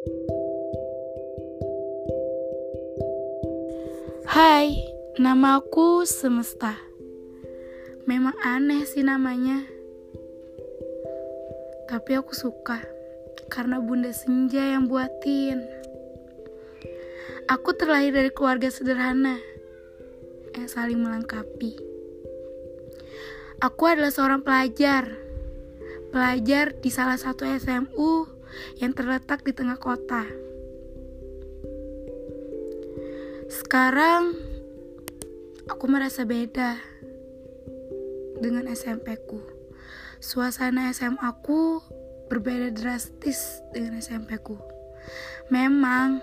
[0.00, 0.08] Hai,
[5.20, 6.72] nama aku Semesta.
[8.08, 9.60] Memang aneh sih namanya.
[11.84, 12.80] Tapi aku suka
[13.52, 15.68] karena Bunda Senja yang buatin.
[17.52, 19.36] Aku terlahir dari keluarga sederhana
[20.56, 21.76] yang saling melengkapi.
[23.60, 25.12] Aku adalah seorang pelajar.
[26.08, 28.39] Pelajar di salah satu SMU
[28.78, 30.24] yang terletak di tengah kota.
[33.50, 34.34] Sekarang
[35.66, 36.78] aku merasa beda
[38.38, 39.42] dengan SMP ku.
[40.20, 41.82] Suasana SMA ku
[42.30, 44.54] berbeda drastis dengan SMP ku.
[45.50, 46.22] Memang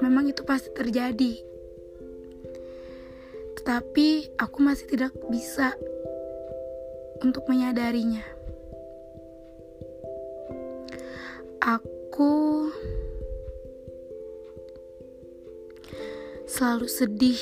[0.00, 1.36] memang itu pasti terjadi.
[3.60, 5.76] Tetapi aku masih tidak bisa
[7.22, 8.41] untuk menyadarinya.
[12.12, 12.68] Aku
[16.44, 17.40] selalu sedih.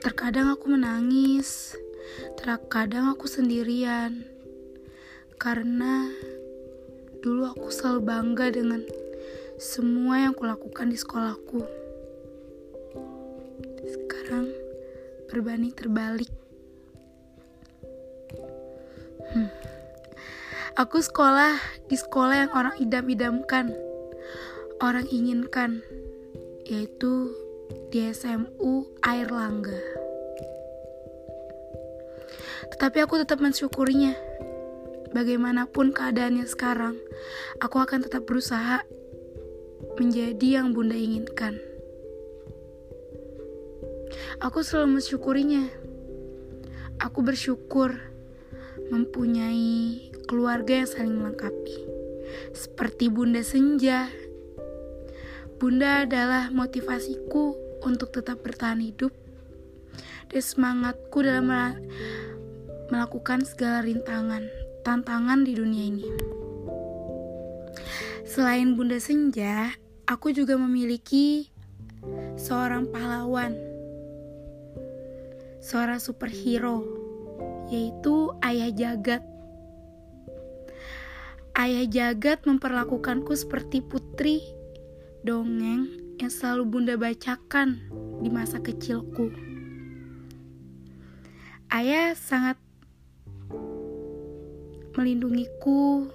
[0.00, 1.76] Terkadang aku menangis,
[2.40, 4.24] terkadang aku sendirian.
[5.36, 6.08] Karena
[7.20, 8.80] dulu aku selalu bangga dengan
[9.60, 11.60] semua yang kulakukan di sekolahku.
[13.84, 14.48] Sekarang
[15.28, 16.43] berbanding terbalik.
[20.74, 21.54] Aku sekolah
[21.86, 23.70] di sekolah yang orang idam-idamkan,
[24.82, 25.86] orang inginkan,
[26.66, 27.30] yaitu
[27.94, 29.78] di SMU Air Langga.
[32.74, 34.18] Tetapi aku tetap mensyukurinya.
[35.14, 36.98] Bagaimanapun keadaannya sekarang,
[37.62, 38.82] aku akan tetap berusaha
[39.94, 41.54] menjadi yang Bunda inginkan.
[44.42, 45.70] Aku selalu mensyukurinya.
[46.98, 48.13] Aku bersyukur
[48.90, 51.76] mempunyai keluarga yang saling melengkapi.
[52.56, 54.08] Seperti Bunda Senja.
[55.60, 59.12] Bunda adalah motivasiku untuk tetap bertahan hidup
[60.32, 61.78] dan semangatku dalam
[62.90, 64.44] melakukan segala rintangan,
[64.82, 66.06] tantangan di dunia ini.
[68.26, 69.70] Selain Bunda Senja,
[70.10, 71.54] aku juga memiliki
[72.34, 73.54] seorang pahlawan,
[75.62, 77.03] seorang superhero,
[77.68, 79.22] yaitu Ayah Jagat.
[81.54, 84.42] Ayah jagat memperlakukanku seperti putri
[85.22, 85.86] dongeng
[86.18, 87.78] yang selalu bunda bacakan
[88.18, 89.30] di masa kecilku.
[91.70, 92.58] Ayah sangat
[94.98, 96.10] melindungiku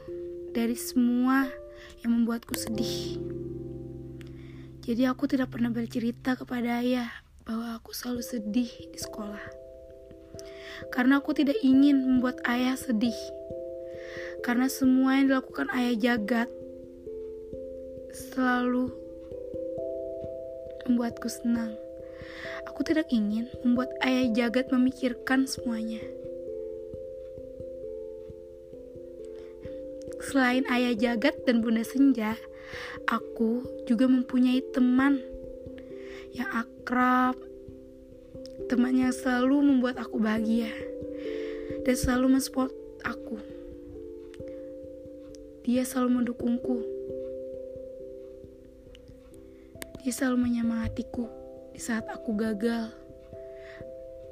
[0.51, 1.47] dari semua
[2.03, 3.15] yang membuatku sedih.
[4.83, 7.07] Jadi aku tidak pernah bercerita kepada ayah
[7.47, 9.58] bahwa aku selalu sedih di sekolah.
[10.87, 13.15] Karena aku tidak ingin membuat ayah sedih
[14.39, 16.49] karena semua yang dilakukan ayah jagat
[18.15, 18.89] selalu
[20.87, 21.75] membuatku senang.
[22.65, 26.01] Aku tidak ingin membuat ayah jagat memikirkan semuanya.
[30.19, 32.35] Selain ayah jagat dan bunda senja,
[33.07, 35.19] aku juga mempunyai teman
[36.35, 37.39] yang akrab,
[38.69, 40.69] teman yang selalu membuat aku bahagia
[41.81, 42.69] dan selalu mensupport
[43.01, 43.41] aku.
[45.65, 46.77] Dia selalu mendukungku.
[50.05, 51.25] Dia selalu menyemangatiku
[51.73, 52.93] di saat aku gagal,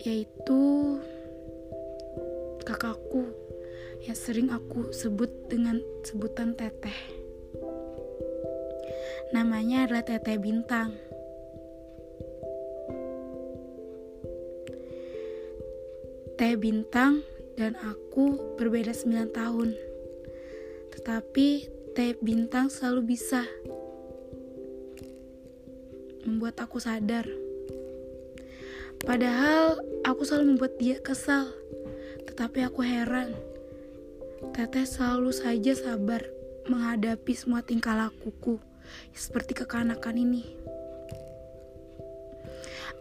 [0.06, 0.62] yaitu
[2.62, 3.26] kakakku
[4.06, 6.96] yang sering aku sebut dengan sebutan teteh.
[9.34, 10.96] Namanya adalah Teteh Bintang.
[16.38, 17.26] Teh Bintang
[17.58, 19.74] dan aku berbeda 9 tahun.
[20.94, 21.48] Tetapi
[21.98, 23.42] teh bintang selalu bisa
[26.30, 27.26] membuat aku sadar.
[29.02, 31.50] Padahal aku selalu membuat dia kesal.
[32.30, 33.34] Tetapi aku heran.
[34.54, 36.22] Teteh selalu saja sabar
[36.70, 38.62] menghadapi semua tingkah lakuku
[39.18, 40.46] seperti kekanakan ini.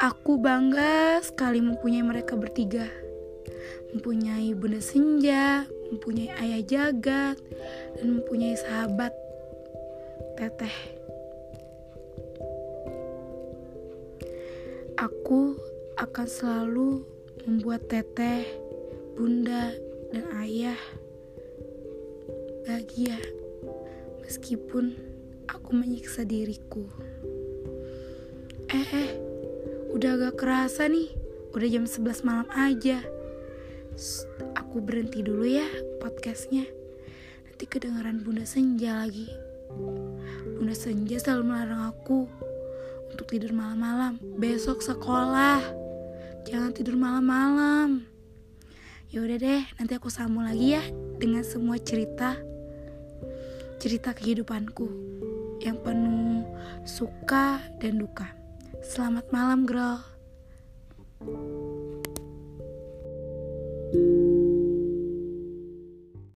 [0.00, 3.05] Aku bangga sekali mempunyai mereka bertiga.
[3.96, 7.40] Mempunyai Bunda Senja, mempunyai ayah jagat,
[7.96, 9.08] dan mempunyai sahabat
[10.36, 10.76] teteh.
[15.00, 15.56] Aku
[15.96, 17.08] akan selalu
[17.48, 18.44] membuat teteh,
[19.16, 19.72] bunda,
[20.12, 20.76] dan ayah
[22.68, 23.16] bahagia
[24.20, 24.92] meskipun
[25.48, 26.84] aku menyiksa diriku.
[28.68, 29.08] Eh, eh,
[29.88, 31.16] udah agak kerasa nih,
[31.56, 33.15] udah jam 11 malam aja
[34.52, 35.64] aku berhenti dulu ya
[36.04, 36.68] podcastnya.
[37.48, 39.28] Nanti kedengaran Bunda Senja lagi.
[40.56, 42.28] Bunda Senja selalu melarang aku
[43.08, 44.20] untuk tidur malam-malam.
[44.36, 45.64] Besok sekolah.
[46.44, 48.04] Jangan tidur malam-malam.
[49.08, 50.84] Ya udah deh, nanti aku sambung lagi ya
[51.16, 52.36] dengan semua cerita
[53.80, 54.88] cerita kehidupanku
[55.64, 56.44] yang penuh
[56.84, 58.28] suka dan duka.
[58.84, 59.98] Selamat malam, girl.